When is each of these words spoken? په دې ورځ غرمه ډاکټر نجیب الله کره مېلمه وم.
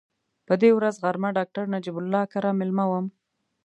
په 0.47 0.53
دې 0.61 0.69
ورځ 0.77 0.95
غرمه 1.03 1.29
ډاکټر 1.37 1.65
نجیب 1.73 1.95
الله 2.01 2.23
کره 2.33 2.49
مېلمه 2.59 2.85
وم. 2.87 3.05